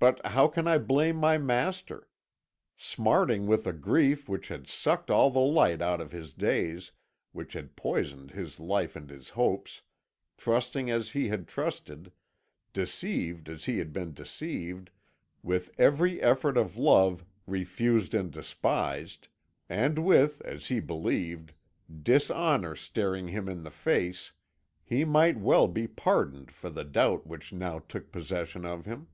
"But 0.00 0.24
how 0.26 0.46
can 0.46 0.68
I 0.68 0.78
blame 0.78 1.16
my 1.16 1.38
master? 1.38 2.08
Smarting 2.76 3.48
with 3.48 3.66
a 3.66 3.72
grief 3.72 4.28
which 4.28 4.46
had 4.46 4.68
sucked 4.68 5.10
all 5.10 5.28
the 5.28 5.40
light 5.40 5.82
out 5.82 6.00
of 6.00 6.12
his 6.12 6.32
days, 6.32 6.92
which 7.32 7.54
had 7.54 7.74
poisoned 7.74 8.30
his 8.30 8.60
life 8.60 8.94
and 8.94 9.10
his 9.10 9.30
hopes, 9.30 9.82
trusting 10.36 10.88
as 10.88 11.10
he 11.10 11.26
had 11.30 11.48
trusted, 11.48 12.12
deceived 12.72 13.48
as 13.48 13.64
he 13.64 13.78
had 13.78 13.92
been 13.92 14.12
deceived, 14.14 14.90
with 15.42 15.72
every 15.78 16.22
offer 16.22 16.50
of 16.56 16.76
love 16.76 17.24
refused 17.44 18.14
and 18.14 18.30
despised, 18.30 19.26
and 19.68 19.98
with, 19.98 20.40
as 20.42 20.68
he 20.68 20.78
believed, 20.78 21.52
dishonour 22.04 22.76
staring 22.76 23.26
him 23.26 23.48
in 23.48 23.64
the 23.64 23.70
face 23.72 24.32
he 24.84 25.04
might 25.04 25.38
well 25.40 25.66
be 25.66 25.88
pardoned 25.88 26.52
for 26.52 26.70
the 26.70 26.84
doubt 26.84 27.26
which 27.26 27.52
now 27.52 27.80
took 27.80 28.12
possession 28.12 28.64
of 28.64 28.84
him. 28.86 29.08